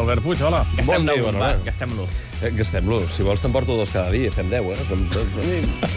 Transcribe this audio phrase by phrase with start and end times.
[0.00, 0.64] l'Albert Puig, hola.
[0.64, 1.64] Bon Gastem-lo, va, Bernabé.
[1.68, 2.08] gastem-lo.
[2.40, 3.00] Eh, Gastem-lo.
[3.12, 4.32] Si vols te'n porto dos cada dia.
[4.32, 4.86] Fem 10, eh?
[4.88, 5.90] Com- com-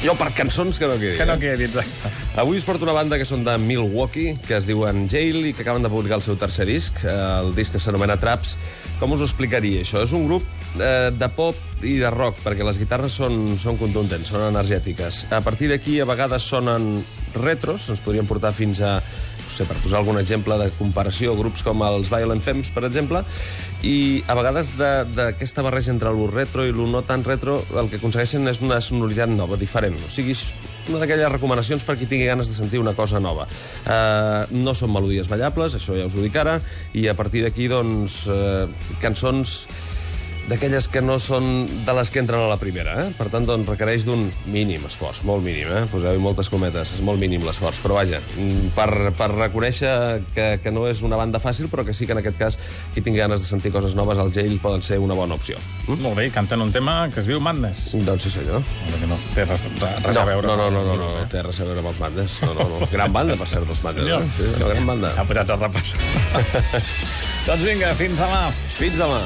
[0.00, 1.18] Jo per cançons que no quedi.
[1.18, 1.38] Que no eh?
[1.42, 2.08] quedi, exacte.
[2.40, 5.60] Avui us porto una banda que són de Milwaukee, que es diuen Jail i que
[5.60, 7.02] acaben de publicar el seu tercer disc.
[7.04, 7.10] Eh,
[7.40, 8.54] El disc que s'anomena Traps.
[9.00, 10.00] Com us ho explicaria, això?
[10.06, 10.46] És un grup
[10.80, 15.26] eh, de pop i de rock, perquè les guitarres són, són contundents, són energètiques.
[15.32, 16.94] A partir d'aquí, a vegades sonen
[17.34, 21.62] retros, ens podrien portar fins a, no sé, per posar algun exemple de comparació, grups
[21.66, 23.22] com els Violent Femmes, per exemple,
[23.82, 27.88] i a vegades de- d'aquesta barreja entre lo retro i lo no tan retro, el
[27.88, 29.96] que aconsegueixen és una sonoritat nova, diferent.
[30.06, 30.36] O sigui,
[30.88, 33.46] una d'aquelles recomanacions per qui tingui ganes de sentir una cosa nova.
[33.86, 36.58] Uh, no són melodies ballables, això ja us ho dic ara,
[36.92, 38.66] i a partir d'aquí, doncs, uh,
[39.00, 39.66] cançons
[40.50, 43.10] d'aquelles que no són de les que entren a la primera, eh?
[43.14, 45.84] Per tant, doncs, requereix d'un mínim esforç, molt mínim, eh?
[45.90, 49.92] Poseu-hi moltes cometes, és molt mínim l'esforç, però vaja, mm, per, per reconèixer
[50.34, 52.58] que, que no és una banda fàcil, però que sí que en aquest cas,
[52.94, 55.58] qui tingui ganes de sentir coses noves, al Jail poden ser una bona opció.
[55.86, 56.00] Mm?
[56.02, 57.92] Molt bé, canten un tema que es diu Madness.
[57.94, 58.64] Doncs sí, senyor.
[58.90, 60.46] Que no té res, res no, a veure.
[60.48, 62.40] no, no, no, no, no, el no, grup, té res a veure amb els Mandes.
[62.42, 62.88] No, no, no.
[62.90, 64.02] Gran banda, per cert, els Mandes.
[64.02, 64.26] Senyor.
[64.26, 64.32] Eh?
[64.38, 65.14] Sí, una gran banda.
[65.14, 66.10] Ha posat a repassar.
[67.46, 68.42] doncs vinga, fins demà.
[68.80, 69.22] Fins demà.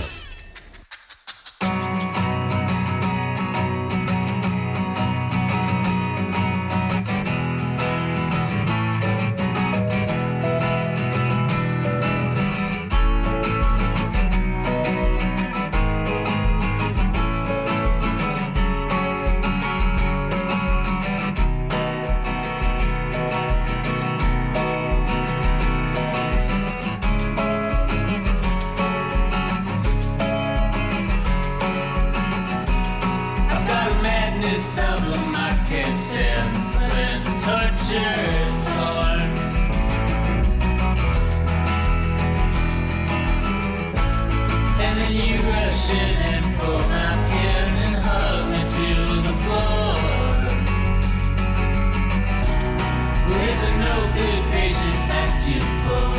[34.45, 36.55] this emblem I can't stand.
[44.85, 48.89] And then you rush in and pull my pin and hug me to
[49.27, 49.95] the floor.
[53.81, 55.05] No good patience
[55.85, 56.14] pull.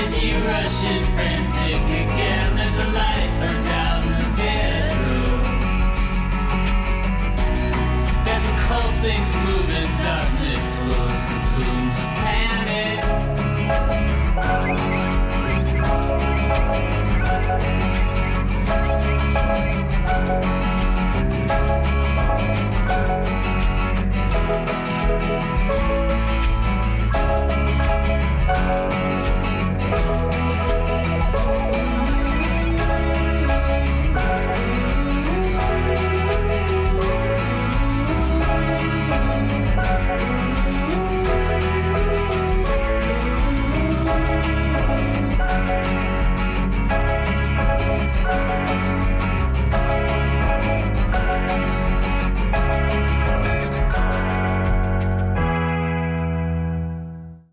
[0.00, 3.87] if you rush it frantic again, there's a light burns out.